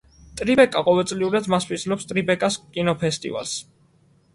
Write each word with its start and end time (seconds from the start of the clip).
ტრიბეკა 0.39 0.81
ყოველწლიურად 0.87 1.51
მასპინძლობს 1.57 2.11
ტრიბეკას 2.13 2.61
კინოფესტივალს. 2.79 3.59